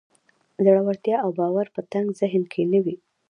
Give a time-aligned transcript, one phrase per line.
[0.63, 2.95] زړورتيا او باور په تنګ ذهن کې نه وي.